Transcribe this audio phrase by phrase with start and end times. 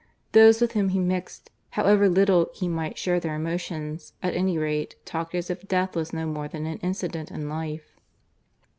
[0.31, 4.95] Those with whom he mixed, however little he might share their emotions, at any rate
[5.05, 7.99] talked as if death was no more than an incident in life.